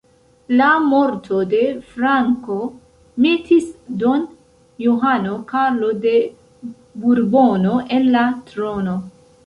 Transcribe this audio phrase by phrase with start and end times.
[0.59, 2.57] La morto de Franco
[3.27, 3.69] metis
[4.05, 4.25] Don
[4.87, 6.19] Johano Karlo de
[7.05, 9.03] Burbono en la trono.